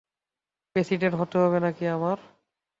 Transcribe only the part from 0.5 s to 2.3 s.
President হতে হবে নাকি আমায়?